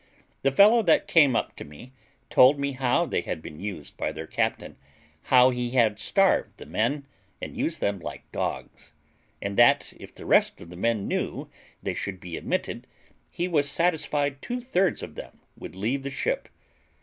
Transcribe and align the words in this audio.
The 0.41 0.51
fellow 0.51 0.81
that 0.81 1.05
came 1.07 1.35
up 1.35 1.55
to 1.57 1.63
me 1.63 1.91
told 2.31 2.57
me 2.57 2.71
how 2.71 3.05
they 3.05 3.21
had 3.21 3.39
been 3.39 3.59
used 3.59 3.97
by 3.97 4.11
their 4.11 4.25
captain, 4.25 4.75
how 5.25 5.51
he 5.51 5.69
had 5.77 5.99
starved 5.99 6.57
the 6.57 6.65
men, 6.65 7.05
and 7.39 7.55
used 7.55 7.81
them 7.81 7.99
like 7.99 8.23
dogs, 8.31 8.93
and 9.43 9.57
that, 9.59 9.93
if 9.97 10.15
the 10.15 10.25
rest 10.25 10.59
of 10.59 10.71
the 10.71 10.75
men 10.75 11.07
knew 11.07 11.51
they 11.83 11.93
should 11.93 12.19
be 12.19 12.35
admitted, 12.35 12.87
he 13.29 13.47
was 13.47 13.69
satisfied 13.69 14.41
two 14.41 14.59
thirds 14.59 15.03
of 15.03 15.13
them 15.13 15.37
would 15.55 15.75
leave 15.75 16.01
the 16.01 16.09
ship. 16.09 16.49